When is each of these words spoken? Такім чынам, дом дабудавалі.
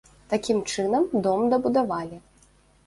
Такім 0.31 0.63
чынам, 0.75 1.03
дом 1.29 1.47
дабудавалі. 1.53 2.17